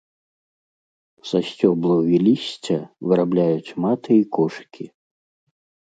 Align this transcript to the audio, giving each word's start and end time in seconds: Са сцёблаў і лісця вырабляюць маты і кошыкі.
Са 1.31 1.39
сцёблаў 1.49 2.01
і 2.15 2.21
лісця 2.29 2.77
вырабляюць 3.11 3.75
маты 3.85 4.11
і 4.21 4.25
кошыкі. 4.39 4.85